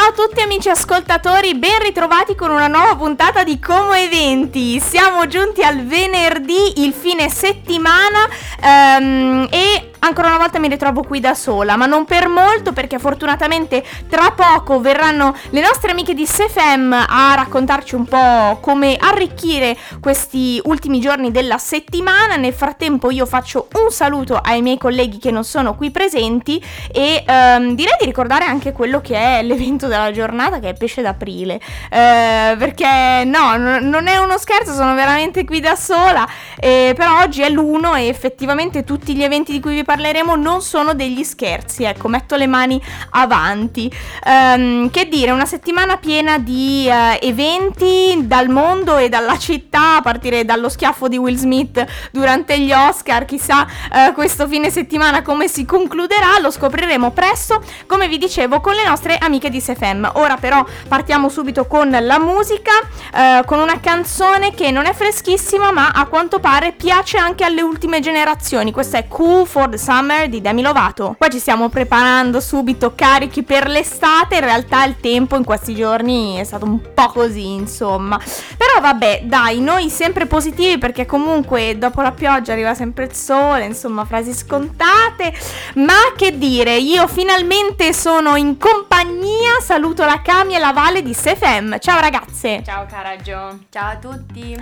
a 0.00 0.12
tutti 0.12 0.40
amici 0.40 0.70
ascoltatori, 0.70 1.54
ben 1.54 1.78
ritrovati 1.82 2.34
con 2.34 2.50
una 2.50 2.66
nuova 2.66 2.96
puntata 2.96 3.44
di 3.44 3.58
Como 3.58 3.92
Eventi. 3.92 4.80
Siamo 4.80 5.26
giunti 5.26 5.62
al 5.62 5.84
venerdì, 5.84 6.82
il 6.84 6.94
fine 6.94 7.28
settimana 7.28 8.26
um, 8.62 9.46
e 9.50 9.91
ancora 10.04 10.28
una 10.28 10.38
volta 10.38 10.58
mi 10.58 10.68
ritrovo 10.68 11.02
qui 11.02 11.20
da 11.20 11.34
sola, 11.34 11.76
ma 11.76 11.86
non 11.86 12.04
per 12.04 12.28
molto 12.28 12.72
perché 12.72 12.98
fortunatamente 12.98 13.84
tra 14.08 14.32
poco 14.32 14.80
verranno 14.80 15.34
le 15.50 15.60
nostre 15.60 15.92
amiche 15.92 16.14
di 16.14 16.26
SFM 16.26 16.92
a 16.92 17.34
raccontarci 17.34 17.94
un 17.94 18.06
po' 18.06 18.58
come 18.60 18.96
arricchire 18.98 19.76
questi 20.00 20.60
ultimi 20.64 21.00
giorni 21.00 21.30
della 21.30 21.58
settimana. 21.58 22.36
Nel 22.36 22.52
frattempo 22.52 23.10
io 23.10 23.26
faccio 23.26 23.68
un 23.74 23.90
saluto 23.90 24.36
ai 24.36 24.60
miei 24.60 24.78
colleghi 24.78 25.18
che 25.18 25.30
non 25.30 25.44
sono 25.44 25.74
qui 25.74 25.90
presenti 25.90 26.62
e 26.90 27.24
um, 27.26 27.74
direi 27.74 27.96
di 27.98 28.06
ricordare 28.06 28.44
anche 28.44 28.72
quello 28.72 29.00
che 29.00 29.16
è 29.16 29.42
l'evento 29.42 29.86
della 29.86 30.10
giornata 30.10 30.58
che 30.58 30.70
è 30.70 30.74
pesce 30.74 31.02
d'aprile. 31.02 31.60
Uh, 31.90 32.56
perché 32.56 33.22
no, 33.24 33.56
n- 33.56 33.88
non 33.88 34.08
è 34.08 34.16
uno 34.18 34.36
scherzo, 34.36 34.74
sono 34.74 34.94
veramente 34.94 35.44
qui 35.44 35.60
da 35.60 35.76
sola, 35.76 36.26
eh, 36.58 36.92
però 36.96 37.20
oggi 37.20 37.42
è 37.42 37.48
l'uno 37.48 37.94
e 37.94 38.08
effettivamente 38.08 38.82
tutti 38.84 39.14
gli 39.14 39.22
eventi 39.22 39.52
di 39.52 39.60
cui 39.60 39.74
vi 39.74 39.84
parlo 39.84 39.91
parleremo 39.92 40.36
non 40.36 40.62
sono 40.62 40.94
degli 40.94 41.22
scherzi, 41.22 41.84
ecco, 41.84 42.08
metto 42.08 42.36
le 42.36 42.46
mani 42.46 42.80
avanti. 43.10 43.92
Um, 44.24 44.90
che 44.90 45.06
dire, 45.06 45.32
una 45.32 45.44
settimana 45.44 45.98
piena 45.98 46.38
di 46.38 46.88
uh, 46.88 47.18
eventi 47.20 48.20
dal 48.22 48.48
mondo 48.48 48.96
e 48.96 49.10
dalla 49.10 49.36
città, 49.36 49.96
a 49.96 50.00
partire 50.00 50.46
dallo 50.46 50.70
schiaffo 50.70 51.08
di 51.08 51.18
Will 51.18 51.36
Smith 51.36 51.84
durante 52.10 52.58
gli 52.58 52.72
Oscar, 52.72 53.26
chissà 53.26 53.66
uh, 53.66 54.14
questo 54.14 54.48
fine 54.48 54.70
settimana 54.70 55.20
come 55.20 55.46
si 55.46 55.66
concluderà, 55.66 56.38
lo 56.40 56.50
scopriremo 56.50 57.10
presto, 57.10 57.62
come 57.86 58.08
vi 58.08 58.16
dicevo, 58.16 58.60
con 58.60 58.72
le 58.72 58.86
nostre 58.86 59.18
amiche 59.18 59.50
di 59.50 59.60
SFM. 59.60 60.12
Ora 60.14 60.38
però 60.38 60.64
partiamo 60.88 61.28
subito 61.28 61.66
con 61.66 61.90
la 61.90 62.18
musica, 62.18 62.72
uh, 62.80 63.44
con 63.44 63.58
una 63.58 63.78
canzone 63.78 64.54
che 64.54 64.70
non 64.70 64.86
è 64.86 64.94
freschissima, 64.94 65.70
ma 65.70 65.90
a 65.90 66.06
quanto 66.06 66.38
pare 66.38 66.72
piace 66.72 67.18
anche 67.18 67.44
alle 67.44 67.60
ultime 67.60 68.00
generazioni. 68.00 68.72
Questa 68.72 68.96
è 68.96 69.06
Cool 69.06 69.46
for 69.46 69.68
the 69.68 69.80
Summer 69.82 70.28
di 70.28 70.40
Demi 70.40 70.62
Lovato. 70.62 71.16
Qua 71.18 71.28
ci 71.28 71.40
stiamo 71.40 71.68
preparando 71.68 72.38
subito 72.38 72.92
carichi 72.94 73.42
per 73.42 73.66
l'estate, 73.66 74.36
in 74.36 74.42
realtà 74.42 74.84
il 74.84 75.00
tempo 75.00 75.34
in 75.34 75.42
questi 75.42 75.74
giorni 75.74 76.36
è 76.36 76.44
stato 76.44 76.64
un 76.64 76.80
po' 76.94 77.08
così, 77.08 77.54
insomma. 77.54 78.16
Però 78.56 78.80
vabbè, 78.80 79.22
dai, 79.24 79.60
noi 79.60 79.90
sempre 79.90 80.26
positivi 80.26 80.78
perché 80.78 81.04
comunque 81.04 81.76
dopo 81.78 82.00
la 82.00 82.12
pioggia 82.12 82.52
arriva 82.52 82.74
sempre 82.74 83.06
il 83.06 83.12
sole, 83.12 83.64
insomma, 83.64 84.04
frasi 84.04 84.32
scontate. 84.32 85.34
Ma 85.74 86.12
che 86.16 86.38
dire, 86.38 86.76
io 86.76 87.08
finalmente 87.08 87.92
sono 87.92 88.36
in 88.36 88.58
compagnia, 88.58 89.58
saluto 89.60 90.04
la 90.04 90.22
Cami 90.22 90.54
e 90.54 90.60
la 90.60 90.70
Valle 90.70 91.02
di 91.02 91.12
Sefem. 91.12 91.80
Ciao 91.80 91.98
ragazze. 91.98 92.62
Ciao 92.64 92.86
cara 92.86 93.16
Jo. 93.16 93.58
Ciao 93.68 93.90
a 93.90 93.96
tutti. 93.96 94.56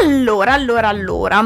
Allora, 0.00 0.54
allora, 0.54 0.88
allora. 0.88 1.44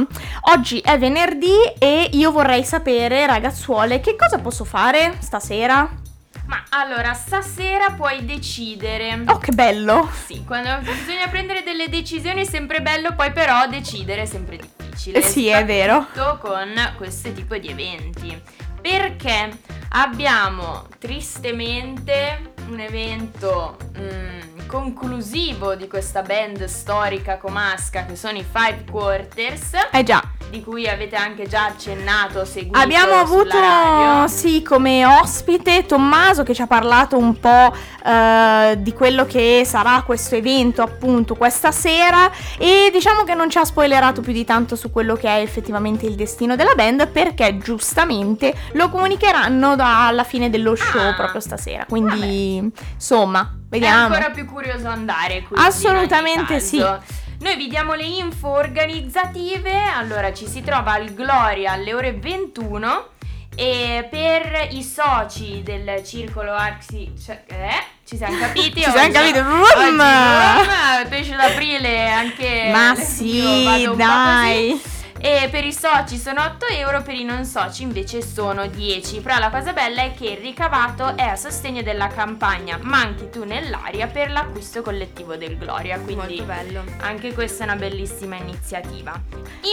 Oggi 0.53 0.79
è 0.79 0.97
venerdì 0.99 1.57
e 1.81 2.11
io 2.13 2.31
vorrei 2.31 2.63
sapere 2.63 3.07
ragazzuole, 3.09 4.01
che 4.01 4.17
cosa 4.17 4.39
posso 4.39 4.65
fare 4.65 5.17
stasera? 5.21 6.07
Ma 6.47 6.65
allora, 6.71 7.13
stasera 7.13 7.91
puoi 7.91 8.25
decidere. 8.25 9.23
Oh, 9.27 9.39
che 9.39 9.53
bello! 9.53 10.11
Sì, 10.27 10.45
quando 10.45 10.79
bisogna 10.81 11.29
prendere 11.29 11.63
delle 11.63 11.89
decisioni 11.91 12.41
è 12.41 12.45
sempre 12.45 12.81
bello, 12.81 13.15
poi 13.15 13.33
però 13.33 13.67
decidere 13.67 14.23
è 14.23 14.27
sempre 14.27 14.57
difficile. 14.57 15.21
Sì, 15.21 15.49
è 15.49 15.65
vero. 15.65 16.07
con 16.41 16.95
questo 16.97 17.33
tipo 17.33 17.57
di 17.59 17.69
eventi. 17.69 18.43
Perché 18.81 19.51
abbiamo 19.91 20.87
tristemente 20.99 22.55
un 22.69 22.81
evento 22.81 23.77
mm, 23.99 24.58
conclusivo 24.69 25.75
di 25.75 25.89
questa 25.89 26.23
band 26.23 26.65
storica 26.67 27.39
comasca 27.39 28.05
che 28.05 28.15
sono 28.15 28.37
i 28.37 28.45
Five 28.45 28.85
Quarters. 28.89 29.73
Eh 29.91 30.03
già 30.05 30.23
di 30.51 30.63
cui 30.63 30.89
avete 30.89 31.17
anche 31.17 31.47
già 31.47 31.67
accennato, 31.67 32.45
seguito 32.45 32.79
Abbiamo 32.79 33.15
avuto, 33.15 34.27
sì, 34.29 34.63
come 34.63 35.05
ospite 35.05 35.85
Tommaso 35.85 36.43
che 36.43 36.55
ci 36.55 36.63
ha 36.63 36.67
parlato 36.67 37.17
un 37.19 37.39
po' 37.39 37.75
uh, 38.05 38.75
di 38.77 38.93
quello 38.93 39.27
che 39.27 39.63
sarà 39.67 40.03
questo 40.05 40.37
evento 40.37 40.83
appunto 40.83 41.35
questa 41.35 41.71
sera 41.71 42.31
e 42.57 42.89
diciamo 42.93 43.25
che 43.25 43.35
non 43.35 43.51
ci 43.51 43.59
ha 43.59 43.65
spoilerato 43.65 44.21
più 44.21 44.33
di 44.33 44.45
tanto 44.45 44.77
su 44.77 44.91
quello 44.91 45.15
che 45.15 45.29
è 45.29 45.41
effettivamente 45.41 46.07
il 46.07 46.15
destino 46.15 46.57
della 46.57 46.75
band 46.75 47.09
perché 47.09 47.59
giustamente 47.59 48.55
lo 48.73 48.89
comunicheranno 48.89 49.77
alla 49.79 50.25
fine 50.25 50.49
dello 50.51 50.75
show 50.75 51.11
ah, 51.11 51.15
proprio 51.15 51.41
stasera. 51.41 51.85
Quindi, 51.87 52.59
vabbè. 52.61 52.83
insomma, 52.95 53.58
vediamo. 53.69 54.13
È 54.13 54.17
ancora 54.17 54.31
più 54.31 54.47
curioso 54.47 54.89
andare 54.89 55.43
qui. 55.43 55.57
Assolutamente 55.59 56.61
sì. 56.61 56.79
Noi 56.79 57.57
vi 57.57 57.69
diamo 57.69 57.95
le 57.95 58.05
info 58.05 58.49
organizzative, 58.49 59.85
allora 59.95 60.33
ci 60.33 60.47
si 60.47 60.61
trova 60.61 60.95
al 60.95 61.15
Gloria 61.15 61.73
alle 61.73 61.95
ore 61.95 62.13
21 62.13 63.11
e 63.55 64.07
per 64.11 64.69
i 64.71 64.83
soci 64.83 65.63
del 65.65 66.05
circolo 66.05 66.53
Arxi, 66.53 67.13
cioè, 67.25 67.43
eh, 67.47 67.83
ci 68.05 68.17
siamo 68.17 68.39
capiti? 68.43 68.83
ci 68.83 68.91
siamo 68.91 69.13
capiti, 69.13 69.39
room! 69.39 69.61
Oggi, 69.61 69.97
room, 69.99 71.09
pesce 71.09 71.37
d'aprile 71.37 72.09
anche... 72.09 72.71
Ma 72.73 72.95
sì, 72.97 73.89
dai! 73.97 74.81
E 75.21 75.49
per 75.51 75.65
i 75.65 75.73
soci 75.73 76.17
sono 76.17 76.43
8 76.43 76.67
euro, 76.67 77.03
per 77.03 77.15
i 77.15 77.25
non 77.25 77.45
soci 77.45 77.83
invece 77.83 78.23
sono 78.23 78.67
10. 78.67 79.21
Però 79.21 79.39
la 79.39 79.51
cosa 79.51 79.73
bella 79.73 80.03
è 80.03 80.15
che 80.15 80.31
il 80.31 80.37
ricavato 80.37 81.17
è 81.17 81.23
a 81.23 81.37
sostegno 81.37 81.83
della 81.83 82.07
campagna 82.09 82.79
Manchi 82.81 83.29
tu 83.31 83.45
nell'aria 83.45 84.07
per 84.07 84.31
l'acquisto 84.31 84.83
collettivo 84.83 85.37
del 85.37 85.59
Gloria. 85.59 85.99
Quindi 85.99 86.37
Molto 86.37 86.45
bello. 86.45 86.85
anche 87.01 87.33
questa 87.33 87.65
è 87.65 87.67
una 87.67 87.77
bellissima 87.77 88.37
iniziativa. 88.37 89.21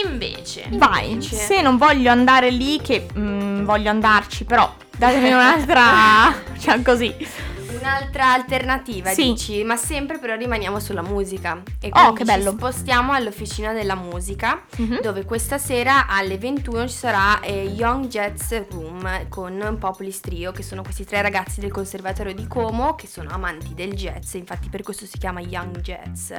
Invece, 0.04 0.66
vai, 0.72 1.12
invece... 1.12 1.36
se 1.36 1.62
non 1.62 1.76
voglio 1.76 2.10
andare 2.10 2.50
lì, 2.50 2.80
che 2.80 3.06
mh, 3.12 3.20
mm, 3.20 3.64
voglio 3.64 3.90
andarci, 3.90 4.44
però 4.44 4.74
datemi 4.96 5.30
un'altra. 5.30 6.34
cioè 6.58 6.82
così. 6.82 7.54
Un'altra 7.86 8.32
alternativa, 8.32 9.10
sì. 9.10 9.22
dici, 9.30 9.62
ma 9.62 9.76
sempre 9.76 10.18
però 10.18 10.34
rimaniamo 10.34 10.80
sulla 10.80 11.02
musica. 11.02 11.62
E 11.80 11.88
oh, 11.92 12.12
che 12.14 12.24
bello. 12.24 12.50
Ci 12.50 12.56
spostiamo 12.56 13.12
all'Officina 13.12 13.72
della 13.72 13.94
Musica, 13.94 14.64
mm-hmm. 14.80 15.00
dove 15.00 15.24
questa 15.24 15.56
sera 15.56 16.08
alle 16.08 16.36
21 16.36 16.88
ci 16.88 16.96
sarà 16.96 17.38
eh, 17.38 17.62
Young 17.62 18.08
Jets 18.08 18.66
Room 18.70 19.28
con 19.28 19.76
Populis 19.78 20.18
Trio, 20.18 20.50
che 20.50 20.64
sono 20.64 20.82
questi 20.82 21.04
tre 21.04 21.22
ragazzi 21.22 21.60
del 21.60 21.70
Conservatorio 21.70 22.34
di 22.34 22.48
Como, 22.48 22.96
che 22.96 23.06
sono 23.06 23.30
amanti 23.30 23.72
del 23.72 23.92
jazz, 23.92 24.34
infatti 24.34 24.68
per 24.68 24.82
questo 24.82 25.06
si 25.06 25.18
chiama 25.18 25.38
Young 25.38 25.78
Jets 25.80 26.32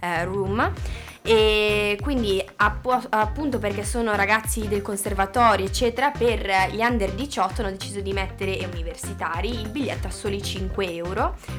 eh, 0.00 0.24
Room. 0.24 0.72
E 1.20 1.98
quindi 2.00 2.42
app- 2.56 3.06
appunto 3.10 3.58
perché 3.58 3.84
sono 3.84 4.14
ragazzi 4.14 4.68
del 4.68 4.80
conservatorio, 4.80 5.66
eccetera, 5.66 6.10
per 6.10 6.70
gli 6.72 6.80
under 6.80 7.12
18 7.12 7.60
hanno 7.60 7.70
deciso 7.72 8.00
di 8.00 8.12
mettere 8.14 8.58
universitari 8.72 9.50
il 9.50 9.68
biglietto 9.68 10.06
a 10.06 10.10
soli 10.10 10.42
5 10.42 10.86
euro, 10.86 10.93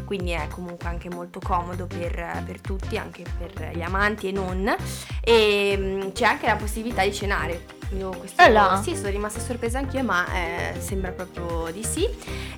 quindi 0.06 0.31
è 0.31 0.47
comunque 0.50 0.88
anche 0.88 1.09
molto 1.09 1.40
comodo 1.40 1.88
per, 1.88 2.44
per 2.46 2.62
tutti, 2.62 2.97
anche 2.97 3.23
per 3.38 3.72
gli 3.75 3.81
amanti 3.81 4.28
e 4.28 4.31
non. 4.31 4.75
E 5.22 5.75
mm, 5.78 6.09
c'è 6.12 6.25
anche 6.25 6.47
la 6.47 6.56
possibilità 6.56 7.03
di 7.03 7.13
cenare. 7.13 7.75
Io 7.97 8.09
questo, 8.09 8.41
eh 8.41 8.50
là. 8.50 8.79
Sì, 8.84 8.96
sono 8.96 9.09
rimasta 9.09 9.40
sorpresa 9.40 9.78
anch'io, 9.78 10.03
ma 10.03 10.25
eh, 10.34 10.79
sembra 10.79 11.11
proprio 11.11 11.72
di 11.72 11.84
sì. 11.84 12.08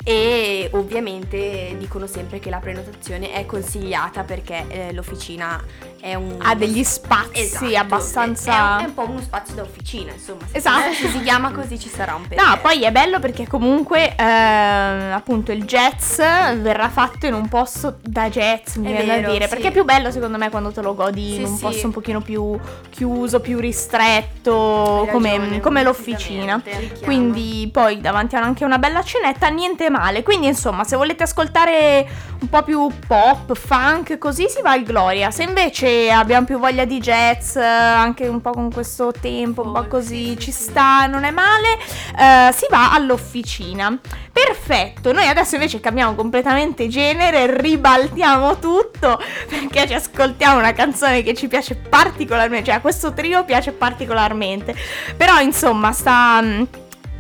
E 0.04 0.70
ovviamente 0.74 1.76
dicono 1.78 2.08
sempre 2.08 2.40
che 2.40 2.50
la 2.50 2.60
prenotazione 2.60 3.34
è 3.34 3.46
consigliata 3.46 4.24
perché 4.24 4.66
eh, 4.70 4.94
l'officina 4.94 5.62
è 6.00 6.16
un... 6.16 6.38
Ha 6.40 6.56
degli 6.56 6.84
spazi 6.84 7.42
esatto, 7.42 7.76
abbastanza... 7.76 8.78
È, 8.78 8.84
è, 8.84 8.86
un 8.86 8.94
po' 8.94 9.10
uno 9.10 9.22
spazio 9.22 9.56
da 9.56 9.64
officina, 9.64 10.14
insomma. 10.14 10.46
Se 10.50 10.58
esatto. 10.58 10.94
Se 10.94 11.10
si 11.10 11.22
chiama 11.22 11.52
così 11.52 11.78
ci 11.78 11.90
sarà 11.90 12.16
un 12.16 12.28
perché. 12.28 12.44
No, 12.44 12.58
poi 12.62 12.84
è 12.84 12.92
bello 12.92 13.20
perché 13.20 13.48
comunque 13.48 14.16
eh, 14.16 14.24
appunto 14.24 15.52
il 15.52 15.66
jazz 15.66 16.18
verrà 16.18 16.90
fatto 16.90 17.26
in 17.26 17.34
un 17.34 17.48
posto 17.50 17.98
da 18.02 18.30
jazz, 18.30 18.76
mi 18.76 18.88
viene 18.88 19.22
da 19.22 19.30
dire. 19.30 19.44
Sì. 19.44 19.50
Perché 19.50 19.68
è 19.68 19.72
più 19.72 19.84
bello 19.84 20.12
secondo 20.12 20.38
me 20.38 20.50
quando 20.50 20.72
te 20.72 20.82
lo 20.82 20.96
godi 20.96 21.32
sì, 21.32 21.36
in 21.36 21.46
un 21.46 21.56
sì. 21.56 21.62
posto 21.62 21.86
un 21.86 21.92
pochino 21.92 22.22
più 22.22 22.58
chiuso, 22.90 23.40
più 23.40 23.60
ristretto, 23.60 25.08
come, 25.18 25.60
come 25.60 25.84
l'officina. 25.84 26.62
Quindi 27.04 27.70
poi 27.72 28.00
davanti 28.00 28.36
a 28.36 28.42
anche 28.42 28.64
una 28.64 28.78
bella 28.78 29.04
cenetta, 29.04 29.48
niente 29.48 29.90
male. 29.90 30.24
Quindi 30.24 30.48
insomma, 30.48 30.84
se 30.84 30.96
volete 30.96 31.24
ascoltare 31.24 32.08
un 32.40 32.50
po' 32.50 32.62
più 32.64 32.88
pop, 33.08 33.56
funk, 33.56 34.18
così 34.18 34.48
si 34.48 34.62
va 34.62 34.72
al 34.72 34.84
Gloria. 34.84 35.32
Se 35.32 35.44
invece 35.44 36.12
abbiamo 36.12 36.46
più 36.46 36.60
voglia 36.60 36.86
di 36.86 37.00
jazz, 37.00 37.56
anche 37.56 38.28
un 38.28 38.42
po' 38.42 38.52
con 38.52 38.72
questo 38.72 39.12
tempo, 39.12 39.64
un 39.64 39.74
po' 39.74 39.88
così, 39.88 40.38
ci 40.38 40.52
sta, 40.52 41.08
non 41.08 41.24
è 41.24 41.32
male, 41.32 41.78
eh, 42.18 42.54
si 42.54 42.66
va 42.70 42.94
all'officina. 42.94 44.00
Perfetto, 44.32 45.12
noi 45.14 45.28
adesso 45.28 45.56
invece 45.56 45.80
cambiamo 45.80 46.14
completamente 46.14 46.88
genere, 46.88 47.60
ribaltiamo 47.60 48.60
tutto 48.60 49.20
perché 49.50 49.88
ci 49.88 49.96
ascoltiamo 49.96 50.60
una 50.60 50.74
canzone 50.74 51.24
che 51.24 51.34
ci 51.34 51.48
piace 51.48 51.74
particolarmente, 51.76 52.66
cioè 52.66 52.76
a 52.76 52.82
questo 52.82 53.14
trio 53.14 53.44
piace 53.46 53.72
particolarmente. 53.72 54.76
Però 55.16 55.40
insomma 55.40 55.92
sta 55.92 56.42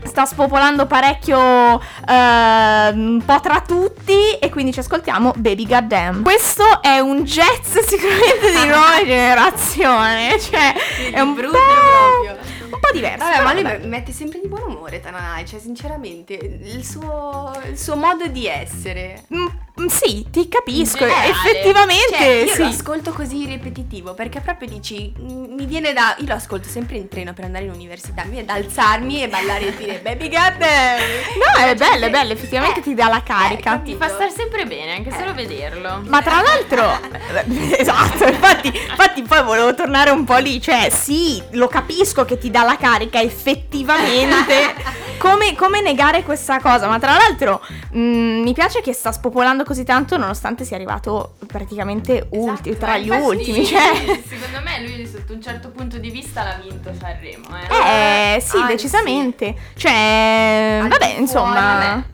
sta 0.07 0.25
spopolando 0.25 0.85
parecchio 0.85 1.79
eh, 1.79 2.89
un 2.93 3.21
po' 3.23 3.39
tra 3.39 3.61
tutti 3.61 4.37
e 4.39 4.49
quindi 4.49 4.73
ci 4.73 4.79
ascoltiamo 4.79 5.33
Baby 5.37 5.67
Goddamn. 5.67 6.23
Questo 6.23 6.81
è 6.81 6.99
un 6.99 7.23
jazz 7.23 7.77
sicuramente 7.85 8.51
di 8.51 8.67
nuova 8.67 9.03
generazione, 9.03 10.39
cioè 10.39 10.73
è 11.11 11.19
un 11.19 11.35
brutto 11.35 11.57
po'... 11.57 12.23
proprio. 12.23 12.55
Un 12.69 12.79
po' 12.79 12.89
diverso. 12.91 13.25
Vabbè, 13.25 13.43
ma 13.43 13.53
lui 13.53 13.63
vabbè. 13.63 13.79
mi 13.79 13.87
mette 13.87 14.11
sempre 14.11 14.39
di 14.39 14.47
buon 14.47 14.63
umore 14.67 14.99
Tananai, 14.99 15.45
cioè 15.45 15.59
sinceramente 15.59 16.33
il 16.33 16.83
suo, 16.85 17.53
il 17.69 17.77
suo 17.77 17.95
modo 17.95 18.27
di 18.27 18.45
essere. 18.45 19.23
Mm, 19.33 19.41
mm, 19.41 19.47
sì, 19.87 20.25
ti 20.31 20.47
capisco. 20.49 20.97
Generale. 20.99 21.29
Effettivamente, 21.29 22.15
Cioè, 22.17 22.43
io 22.45 22.53
sì. 22.53 22.59
lo 22.61 22.67
ascolto 22.67 23.11
così 23.11 23.45
ripetitivo 23.45 24.13
perché 24.13 24.39
proprio 24.41 24.67
dici, 24.67 25.13
mm, 25.19 25.53
mi 25.53 25.65
viene 25.65 25.93
da, 25.93 26.15
io 26.19 26.25
lo 26.27 26.33
ascolto 26.33 26.67
sempre 26.67 26.97
in 26.97 27.07
treno 27.07 27.33
per 27.33 27.45
andare 27.45 27.65
in 27.65 27.71
università, 27.71 28.23
mi 28.23 28.31
viene 28.31 28.45
da 28.45 28.53
alzarmi 28.53 29.23
e 29.23 29.27
ballare 29.27 29.67
e 29.67 29.75
dire 29.77 29.99
baby 30.03 30.29
goddamn. 30.29 30.99
No, 31.37 31.63
è 31.65 31.75
bello, 31.75 32.05
è 32.05 32.09
bello, 32.09 32.33
effettivamente 32.33 32.79
Eh, 32.79 32.83
ti 32.83 32.93
dà 32.93 33.07
la 33.07 33.21
carica. 33.23 33.75
eh, 33.75 33.83
Ti 33.83 33.95
fa 33.95 34.07
stare 34.09 34.31
sempre 34.31 34.65
bene, 34.65 34.95
anche 34.95 35.11
solo 35.11 35.33
vederlo. 35.33 36.01
Ma 36.07 36.21
tra 36.21 36.41
l'altro, 36.41 36.99
esatto, 37.77 38.25
infatti, 38.27 38.67
infatti 38.67 39.21
poi 39.21 39.43
volevo 39.43 39.73
tornare 39.75 40.09
un 40.09 40.23
po' 40.23 40.37
lì, 40.37 40.61
cioè 40.61 40.89
sì, 40.89 41.41
lo 41.51 41.67
capisco 41.67 42.25
che 42.25 42.37
ti 42.37 42.49
dà 42.49 42.63
la 42.63 42.77
carica 42.77 43.19
effettivamente, 43.21 44.73
come, 45.17 45.55
come 45.55 45.81
negare 45.81 46.23
questa 46.23 46.59
cosa, 46.59 46.87
ma 46.87 46.99
tra 46.99 47.13
l'altro 47.15 47.61
mh, 47.91 47.99
mi 47.99 48.53
piace 48.53 48.81
che 48.81 48.93
sta 48.93 49.11
spopolando 49.11 49.63
così 49.63 49.83
tanto 49.83 50.17
nonostante 50.17 50.63
sia 50.65 50.75
arrivato 50.75 51.35
praticamente 51.47 52.27
ulti- 52.31 52.69
Esatto, 52.69 52.85
tra 52.85 52.97
gli 52.97 53.03
infatti, 53.07 53.23
ultimi, 53.23 53.65
cioè... 53.65 53.93
Secondo 54.27 54.61
me 54.63 54.81
lui 54.81 55.07
sotto 55.07 55.33
un 55.33 55.41
certo 55.41 55.69
punto 55.69 55.97
di 55.97 56.09
vista 56.09 56.43
l'ha 56.43 56.59
vinto 56.61 56.91
Sanremo, 56.99 57.47
eh. 57.57 58.35
Eh, 58.35 58.39
sì, 58.41 58.57
Anzi. 58.57 58.67
decisamente. 58.73 59.55
Cioè, 59.75 60.79
Al 60.83 60.87
vabbè, 60.89 61.15
insomma, 61.17 61.53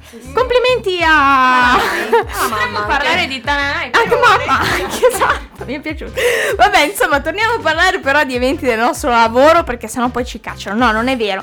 vabbè. 0.10 0.34
complimenti 0.34 1.00
a... 1.04 1.74
Ah, 1.74 1.78
Potremmo 1.78 2.50
mamma, 2.80 2.82
parlare 2.86 3.28
di 3.28 3.42
Tananai 3.42 3.90
Anche 3.92 4.16
mamma, 4.16 4.60
anche 4.60 5.08
esatto, 5.12 5.66
mi 5.66 5.74
è 5.76 5.80
piaciuto. 5.80 6.14
Vabbè, 6.58 6.80
insomma, 6.86 7.20
torniamo 7.22 7.54
a 7.56 7.60
parlare 7.60 8.00
però 8.00 8.24
di 8.24 8.36
eventi 8.36 8.66
del 8.66 8.80
nostro 8.80 9.10
lavoro 9.10 9.64
perché 9.64 9.88
sennò 9.88 10.10
poi 10.10 10.26
ci 10.26 10.40
cacciano. 10.40 10.78
No, 10.86 10.92
non 10.92 11.08
è 11.08 11.18
vero. 11.18 11.42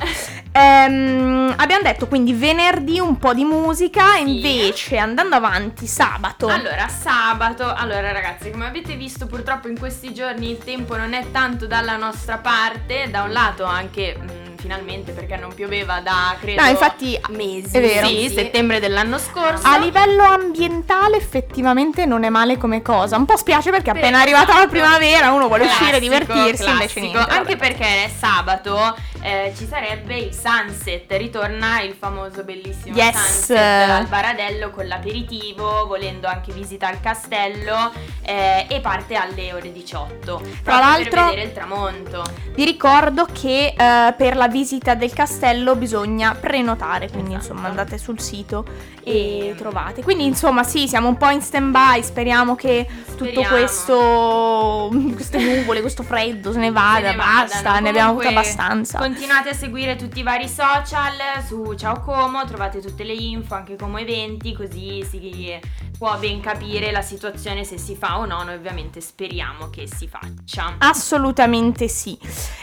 Ehm, 0.53 1.55
abbiamo 1.57 1.83
detto 1.83 2.09
quindi 2.09 2.33
venerdì 2.33 2.99
un 2.99 3.19
po' 3.19 3.33
di 3.35 3.45
musica, 3.45 4.15
Sì. 4.17 4.35
invece 4.37 4.97
andando 4.99 5.37
avanti 5.37 5.87
sabato. 5.87 6.49
Allora, 6.49 6.89
sabato, 6.89 7.73
allora 7.73 8.11
ragazzi, 8.13 8.51
come 8.51 8.67
avete 8.67 8.95
visto 8.97 9.27
purtroppo 9.27 9.69
in 9.69 9.79
questi 9.79 10.13
giorni 10.13 10.51
il 10.51 10.59
tempo 10.59 10.97
non 10.97 11.13
è 11.13 11.31
tanto 11.31 11.67
dalla 11.67 11.97
nostra 11.97 12.39
parte, 12.39 13.09
da 13.11 13.23
un 13.23 13.31
lato 13.33 13.65
anche 13.65 14.17
mh, 14.19 14.57
finalmente 14.57 15.13
perché 15.13 15.37
non 15.37 15.55
pioveva 15.55 16.01
da 16.01 16.35
credo 16.41 16.61
No, 16.63 16.69
infatti 16.69 17.19
Mesi. 17.31 17.77
È 17.77 17.81
vero. 17.81 18.07
sì, 18.09 18.29
settembre 18.29 18.81
dell'anno 18.81 19.19
scorso. 19.19 19.67
a 19.67 19.79
livello 19.79 20.25
ambientale 20.25 21.17
effettivamente 21.17 22.07
non 22.07 22.25
è 22.25 22.29
male 22.29 22.59
come 22.59 22.83
cosa. 22.83 23.17
Un 23.17 23.25
po' 23.25 23.37
spiace 23.37 23.71
perché 23.71 23.91
appena 23.91 24.19
è 24.19 24.23
arrivata 24.23 24.47
la 24.55 24.59
esatto. 24.59 24.71
primavera 24.71 25.31
uno 25.31 25.47
vuole 25.47 25.65
uscire, 25.65 25.99
Classico, 25.99 26.01
divertirsi, 26.25 26.69
invece 26.69 27.01
classico. 27.01 27.01
niente. 27.01 27.33
Anche 27.33 27.57
vabbè. 27.57 27.57
perché 27.57 28.11
sabato 28.19 28.97
eh, 29.23 29.53
ci 29.57 29.67
sarebbe 29.67 30.17
il 30.17 30.33
sunset, 30.35 31.05
ritorna 31.13 31.81
il 31.83 31.95
famoso 31.99 32.43
bellissimo 32.45 32.95
Yes. 32.97 33.15
sunset 33.17 33.57
al 33.91 34.07
Baradello 34.07 34.71
con 34.71 34.87
l'aperitivo, 34.87 35.87
volendo 35.87 36.27
anche 36.27 36.53
visitare 36.53 36.95
il 36.95 37.01
castello 37.01 37.93
eh, 38.23 38.67
e 38.69 38.81
parte 38.81 39.15
alle 39.17 39.53
ore 39.53 39.73
18. 39.73 40.43
Tra 40.63 40.79
l'altro- 40.79 41.11
per 41.11 41.25
vedere 41.31 41.43
il 41.43 41.53
tramonto. 41.53 42.23
Vi 42.55 42.65
ricordo 42.65 43.27
che 43.31 43.75
eh, 43.77 44.15
per 44.17 44.37
la 44.37 44.49
visita 44.49 44.95
del 44.95 45.13
castello 45.13 45.77
bisogna 45.77 46.35
prenotare, 46.35 47.09
quindi 47.11 47.35
Esatto. 47.35 47.53
insomma 47.53 47.69
andate 47.69 47.99
sul 47.99 48.21
sito 48.21 48.65
e 49.05 49.49
E- 49.49 49.55
trovate. 49.57 50.03
Quindi 50.03 50.25
insomma 50.25 50.63
sì, 50.63 50.87
siamo 50.89 51.09
un 51.09 51.17
po' 51.17 51.29
in 51.31 51.41
stand 51.43 51.71
by, 51.73 52.03
speriamo 52.03 52.55
che 52.55 52.87
tutto 53.17 53.25
Speriamo. 53.25 53.49
questo, 53.57 54.91
queste 55.15 55.39
nuvole, 55.39 55.81
questo 55.81 56.03
freddo 56.03 56.53
se 56.53 56.59
ne 56.59 56.71
vada, 56.71 57.11
Se 57.11 57.11
ne 57.11 57.17
basta, 57.17 57.57
vadano. 57.63 57.81
ne 57.81 57.89
abbiamo 57.91 58.11
avuto 58.11 58.29
abbastanza. 58.29 58.99
Continuate 59.11 59.49
a 59.49 59.55
seguire 59.55 59.97
tutti 59.97 60.21
i 60.21 60.23
vari 60.23 60.47
social 60.49 61.15
su 61.45 61.75
Ciao 61.75 61.99
Como, 62.01 62.45
trovate 62.45 62.81
tutte 62.81 63.03
le 63.03 63.13
info 63.13 63.55
anche 63.57 63.75
come 63.75 64.03
eventi, 64.03 64.55
così 64.55 65.03
si 65.03 65.59
può 65.99 66.17
ben 66.17 66.41
capire 66.41 66.93
la 66.93 67.03
situazione 67.03 67.65
se 67.65 67.77
si 67.77 67.97
fa 67.97 68.19
o 68.21 68.25
no. 68.25 68.45
Noi 68.45 68.55
ovviamente 68.55 69.01
speriamo 69.01 69.69
che 69.69 69.89
si 69.93 70.07
faccia. 70.07 70.77
Assolutamente 70.79 71.89
sì. 71.89 72.17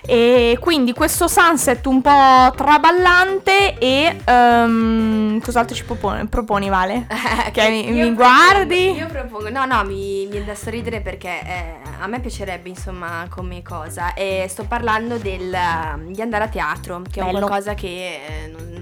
E 0.05 0.57
quindi 0.61 0.93
questo 0.93 1.27
sunset 1.27 1.85
un 1.85 2.01
po' 2.01 2.53
traballante 2.55 3.77
e 3.77 4.15
ehm, 4.23 5.41
cos'altro 5.41 5.75
ci 5.75 5.83
proponi, 5.83 6.25
proponi 6.27 6.69
Vale? 6.69 7.07
Che 7.51 7.69
mi- 7.69 7.91
mi 7.91 8.13
propongo- 8.13 8.15
guardi? 8.15 8.91
Io 8.91 9.07
propongo, 9.07 9.49
no, 9.49 9.65
no, 9.65 9.83
mi 9.83 9.95
mi 9.97 10.27
viene 10.27 10.45
da 10.45 10.55
sorridere 10.55 11.01
perché 11.01 11.41
eh, 11.45 11.86
a 11.99 12.07
me 12.07 12.19
piacerebbe, 12.19 12.69
insomma, 12.69 13.25
come 13.29 13.61
cosa. 13.61 14.13
E 14.13 14.45
sto 14.49 14.65
parlando 14.65 15.17
del, 15.17 15.53
um, 15.53 16.11
di 16.11 16.21
andare 16.21 16.45
a 16.45 16.47
teatro, 16.47 17.01
che 17.09 17.19
è 17.19 17.23
un 17.23 17.31
Bello. 17.31 17.45
qualcosa 17.45 17.73
che 17.73 17.87
eh, 17.87 18.47
non, 18.47 18.76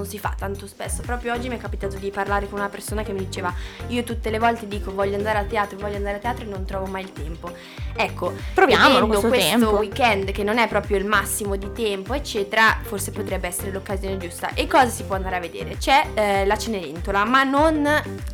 non 0.00 0.06
si 0.08 0.18
fa 0.18 0.34
tanto 0.36 0.66
spesso. 0.66 1.02
Proprio 1.02 1.34
oggi 1.34 1.48
mi 1.48 1.56
è 1.56 1.60
capitato 1.60 1.96
di 1.96 2.10
parlare 2.10 2.48
con 2.48 2.58
una 2.58 2.68
persona 2.70 3.02
che 3.02 3.12
mi 3.12 3.18
diceva: 3.20 3.52
Io 3.88 4.02
tutte 4.02 4.30
le 4.30 4.38
volte 4.38 4.66
dico 4.66 4.92
voglio 4.92 5.16
andare 5.16 5.38
a 5.38 5.44
teatro, 5.44 5.76
voglio 5.78 5.96
andare 5.96 6.16
a 6.16 6.20
teatro 6.20 6.44
e 6.44 6.48
non 6.48 6.64
trovo 6.64 6.86
mai 6.86 7.02
il 7.02 7.12
tempo. 7.12 7.52
Ecco, 7.94 8.32
vedendo 8.54 9.06
questo 9.06 9.28
questo 9.28 9.50
tempo. 9.58 9.76
weekend 9.76 10.30
che 10.32 10.42
non 10.42 10.56
è 10.58 10.68
proprio 10.68 10.96
il 10.96 11.04
massimo 11.04 11.56
di 11.56 11.70
tempo, 11.72 12.14
eccetera, 12.14 12.78
forse 12.82 13.10
potrebbe 13.10 13.46
essere 13.48 13.70
l'occasione 13.72 14.16
giusta. 14.16 14.54
E 14.54 14.66
cosa 14.66 14.88
si 14.88 15.02
può 15.02 15.16
andare 15.16 15.36
a 15.36 15.40
vedere? 15.40 15.76
C'è 15.76 16.06
eh, 16.14 16.46
la 16.46 16.56
Cenerentola, 16.56 17.24
ma 17.24 17.42
non, 17.42 17.82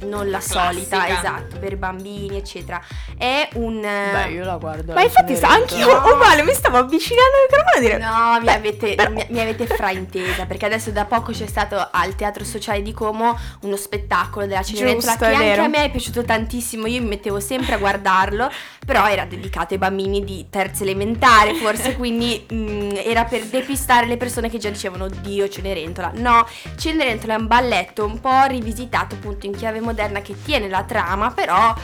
non 0.03 0.31
la 0.31 0.41
solita, 0.41 0.99
Classica. 1.05 1.19
esatto, 1.19 1.59
per 1.59 1.77
bambini, 1.77 2.37
eccetera. 2.37 2.81
È 3.19 3.49
un. 3.55 3.83
eh, 3.85 4.35
la 4.45 4.57
guardo. 4.57 4.93
Ma 4.95 5.03
infatti 5.03 5.35
sta 5.35 5.49
anch'io 5.49 5.87
No. 5.87 6.13
uguale, 6.15 6.43
mi 6.45 6.53
stavo 6.53 6.77
avvicinando 6.77 7.31
al 7.37 7.43
microfono 7.49 7.77
a 7.77 7.81
dire 7.81 7.99
No, 7.99 8.39
mi 8.39 8.45
Beh, 8.45 8.53
avete, 8.53 9.09
mi, 9.11 9.27
mi 9.31 9.41
avete 9.41 9.67
fraintesa 9.67 10.45
perché 10.47 10.67
adesso 10.67 10.91
da 10.91 11.05
poco 11.07 11.33
c'è 11.33 11.47
stato 11.47 11.55
al 11.61 12.15
Teatro 12.15 12.45
Sociale 12.45 12.83
di 12.83 12.93
Como 12.93 13.39
uno 13.63 13.77
spettacolo 13.77 14.47
della 14.47 14.63
Cenerentola 14.63 15.13
Giusto, 15.13 15.27
che 15.27 15.33
anche 15.33 15.45
vero. 15.45 15.63
a 15.63 15.69
me 15.69 15.85
è 15.85 15.91
piaciuto 15.91 16.25
tantissimo, 16.25 16.87
io 16.87 17.01
mi 17.03 17.09
mettevo 17.09 17.41
sempre 17.41 17.75
a 17.75 17.79
guardarlo, 17.79 18.51
però 18.85 19.09
era 19.09 19.25
dedicato 19.25 19.75
ai 19.75 19.79
bambini 19.79 20.25
di 20.25 20.47
terza 20.51 20.83
elementare 20.83 21.55
forse, 21.55 21.95
quindi 21.97 22.47
mm, 22.53 22.91
era 23.05 23.25
per 23.25 23.45
depistare 23.45 24.07
le 24.07 24.17
persone 24.17 24.49
che 24.51 24.59
già 24.59 24.71
dicevano 24.71 25.05
oddio 25.05 25.49
Cenerentola. 25.49 26.13
No, 26.15 26.47
Cenerentola 26.77 27.35
è 27.35 27.39
un 27.39 27.47
balletto 27.47 28.05
un 28.05 28.21
po' 28.21 28.45
rivisitato 28.45 29.15
appunto 29.15 29.47
in 29.47 29.57
chiave 29.57 29.81
moderna 29.81 30.21
che 30.21 30.35
tiene 30.43 30.69
la 30.69 30.83
trama, 30.85 31.31
però 31.31 31.75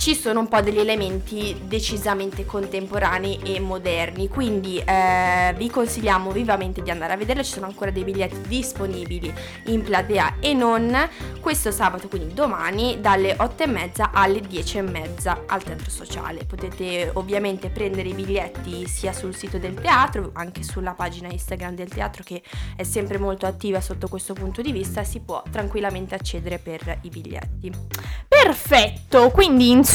ci 0.00 0.14
sono 0.14 0.40
un 0.40 0.48
po' 0.48 0.62
degli 0.62 0.78
elementi 0.78 1.54
decisamente 1.66 2.46
contemporanei 2.46 3.38
e 3.42 3.60
moderni, 3.60 4.28
quindi 4.28 4.78
eh, 4.78 5.52
vi 5.58 5.68
consigliamo 5.68 6.30
vivamente 6.30 6.80
di 6.80 6.90
andare 6.90 7.12
a 7.12 7.16
vederlo, 7.18 7.42
ci 7.42 7.52
sono 7.52 7.66
ancora 7.66 7.90
dei 7.90 8.02
biglietti 8.02 8.40
disponibili 8.48 9.30
in 9.66 9.82
platea 9.82 10.36
e 10.40 10.54
non 10.54 10.96
questo 11.40 11.70
sabato, 11.70 12.08
quindi 12.08 12.32
domani 12.32 12.98
dalle 13.02 13.36
8 13.38 13.62
e 13.62 13.66
mezza 13.66 14.10
alle 14.14 14.40
10 14.40 14.78
e 14.78 14.82
mezza 14.82 15.42
al 15.46 15.62
Teatro 15.62 15.90
Sociale. 15.90 16.46
Potete 16.46 17.10
ovviamente 17.12 17.68
prendere 17.68 18.08
i 18.08 18.14
biglietti 18.14 18.86
sia 18.86 19.12
sul 19.12 19.34
sito 19.34 19.58
del 19.58 19.74
teatro, 19.74 20.30
anche 20.32 20.62
sulla 20.62 20.94
pagina 20.94 21.28
Instagram 21.28 21.74
del 21.74 21.90
teatro 21.90 22.22
che 22.24 22.42
è 22.74 22.84
sempre 22.84 23.18
molto 23.18 23.44
attiva 23.44 23.82
sotto 23.82 24.08
questo 24.08 24.32
punto 24.32 24.62
di 24.62 24.72
vista, 24.72 25.04
si 25.04 25.20
può 25.20 25.42
tranquillamente 25.50 26.14
accedere 26.14 26.56
per 26.56 27.00
i 27.02 27.10
biglietti. 27.10 27.70
Perfetto, 28.26 29.28
quindi 29.30 29.68
insomma 29.68 29.88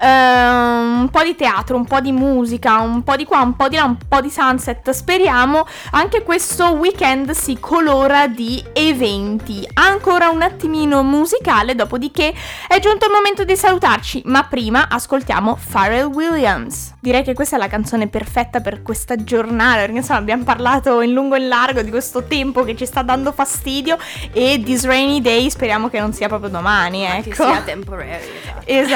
ehm, 0.00 1.00
un 1.02 1.08
po' 1.10 1.22
di 1.22 1.34
teatro, 1.36 1.76
un 1.76 1.84
po' 1.84 2.00
di 2.00 2.12
musica, 2.12 2.78
un 2.80 3.02
po' 3.02 3.16
di 3.16 3.24
qua, 3.24 3.40
un 3.40 3.54
po' 3.56 3.68
di 3.68 3.76
là, 3.76 3.84
un 3.84 3.96
po' 4.08 4.20
di 4.20 4.30
sunset. 4.30 4.90
Speriamo 4.90 5.66
anche 5.92 6.22
questo 6.22 6.70
weekend 6.72 7.30
si 7.32 7.58
colora 7.60 8.26
di 8.26 8.62
eventi. 8.72 9.66
Ancora 9.74 10.28
un 10.28 10.42
attimino 10.42 11.02
musicale, 11.02 11.74
dopodiché 11.74 12.32
è 12.66 12.78
giunto 12.80 13.06
il 13.06 13.12
momento 13.12 13.44
di 13.44 13.56
salutarci, 13.56 14.22
ma 14.26 14.44
prima 14.44 14.88
ascoltiamo 14.88 15.58
Pharrell 15.70 16.06
Williams. 16.06 16.94
Direi 17.00 17.22
che 17.22 17.34
questa 17.34 17.56
è 17.56 17.58
la 17.58 17.68
canzone 17.68 18.08
perfetta 18.08 18.60
per 18.60 18.82
questa 18.82 19.16
giornata, 19.16 19.80
perché 19.80 19.96
insomma 19.98 20.18
abbiamo 20.18 20.44
parlato 20.44 21.00
in 21.02 21.12
lungo 21.12 21.34
e 21.34 21.38
in 21.40 21.48
largo 21.48 21.82
di 21.82 21.90
questo 21.90 22.24
tempo 22.24 22.64
che 22.64 22.74
ci 22.76 22.86
sta 22.86 23.02
dando 23.02 23.32
fastidio 23.32 23.96
e 24.32 24.60
This 24.64 24.84
Rainy 24.84 25.20
Day 25.20 25.50
speriamo 25.50 25.88
che 25.88 26.00
non 26.00 26.12
sia 26.12 26.28
proprio 26.28 26.48
domani, 26.50 27.02
Ma 27.06 27.20
Che 27.20 27.30
ecco. 27.30 27.44
sia 27.44 27.60
temporary, 27.62 28.10
esatto. 28.10 28.62
Esatto. 28.84 28.93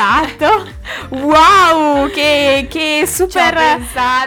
Wow, 1.08 2.08
che, 2.10 2.68
che 2.70 3.02
super 3.04 3.80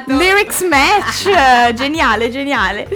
lyrics 0.08 0.68
match. 0.68 1.30
geniale, 1.74 2.30
geniale. 2.30 2.90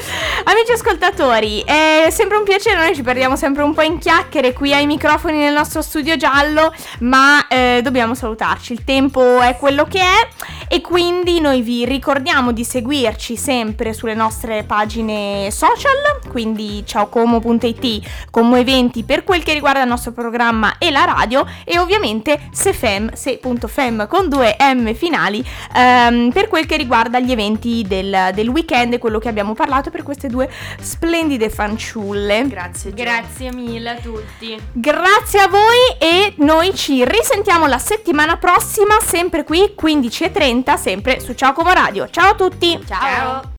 Amici 0.43 0.73
ascoltatori, 0.73 1.63
è 1.65 2.07
sempre 2.11 2.35
un 2.35 2.43
piacere, 2.43 2.75
noi 2.75 2.93
ci 2.93 3.01
perdiamo 3.01 3.37
sempre 3.37 3.63
un 3.63 3.73
po' 3.73 3.81
in 3.81 3.97
chiacchiere 3.97 4.51
qui 4.51 4.73
ai 4.73 4.87
microfoni 4.87 5.37
nel 5.37 5.53
nostro 5.53 5.81
studio 5.81 6.17
giallo, 6.17 6.73
ma 6.99 7.47
eh, 7.47 7.79
dobbiamo 7.81 8.13
salutarci. 8.13 8.73
Il 8.73 8.83
tempo 8.83 9.39
è 9.39 9.55
quello 9.55 9.85
che 9.85 9.99
è 10.01 10.27
e 10.67 10.81
quindi 10.81 11.39
noi 11.39 11.61
vi 11.61 11.85
ricordiamo 11.85 12.51
di 12.51 12.65
seguirci 12.65 13.37
sempre 13.37 13.93
sulle 13.93 14.15
nostre 14.15 14.63
pagine 14.63 15.49
social, 15.49 16.19
quindi 16.27 16.83
ciaocomo.it, 16.85 18.29
como 18.31 18.57
eventi 18.57 19.03
per 19.03 19.23
quel 19.23 19.43
che 19.43 19.53
riguarda 19.53 19.81
il 19.81 19.87
nostro 19.87 20.11
programma 20.11 20.77
e 20.77 20.91
la 20.91 21.05
radio 21.05 21.45
e 21.63 21.79
ovviamente 21.79 22.49
sefem, 22.65 23.13
se.fem 23.13 24.07
con 24.07 24.27
due 24.27 24.55
M 24.59 24.93
finali 24.95 25.45
ehm, 25.75 26.31
per 26.31 26.47
quel 26.47 26.65
che 26.65 26.77
riguarda 26.77 27.19
gli 27.19 27.31
eventi 27.31 27.83
del, 27.87 28.31
del 28.33 28.47
weekend 28.49 28.93
e 28.93 28.97
quello 28.97 29.19
che 29.19 29.27
abbiamo 29.27 29.53
parlato 29.53 29.91
per 29.91 30.01
queste 30.01 30.27
due 30.27 30.49
splendide 30.79 31.49
fanciulle. 31.51 32.47
Grazie, 32.47 32.93
Gio. 32.93 33.03
Grazie 33.03 33.53
mille 33.53 33.89
a 33.91 33.95
tutti. 33.95 34.59
Grazie 34.71 35.41
a 35.41 35.47
voi 35.47 35.97
e 35.99 36.33
noi 36.37 36.73
ci 36.73 37.05
risentiamo 37.05 37.67
la 37.67 37.77
settimana 37.77 38.37
prossima, 38.37 38.97
sempre 38.99 39.43
qui 39.43 39.75
15.30, 39.79 40.77
sempre 40.77 41.19
su 41.19 41.33
Ciao 41.33 41.53
Como 41.53 41.71
Radio. 41.71 42.09
Ciao 42.09 42.31
a 42.31 42.35
tutti! 42.35 42.79
Ciao. 42.87 43.54